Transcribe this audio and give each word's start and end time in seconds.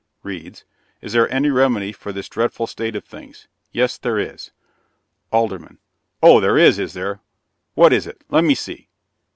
Reads: 0.23 0.63
"'Is 0.99 1.13
there 1.13 1.31
any 1.31 1.51
remedy 1.51 1.91
for 1.91 2.11
this 2.11 2.27
dreadful 2.27 2.65
state 2.65 2.95
of 2.95 3.05
things? 3.05 3.47
Yes, 3.71 3.99
there 3.99 4.17
is.'" 4.17 4.49
ALDERMAN. 5.31 5.77
"Oh, 6.23 6.39
there 6.39 6.57
is, 6.57 6.79
is 6.79 6.93
there? 6.93 7.19
What 7.75 7.93
is 7.93 8.07
it? 8.07 8.23
Let 8.27 8.43
me 8.43 8.55
see." 8.55 8.89